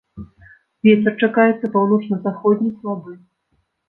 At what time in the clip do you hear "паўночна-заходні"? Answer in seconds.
1.75-2.71